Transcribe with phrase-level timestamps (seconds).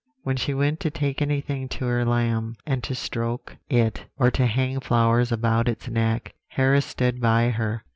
[0.23, 4.47] When she went to take anything to her lamb, and to stroke it, or to
[4.47, 7.83] hang flowers about its neck, Harris stood by her.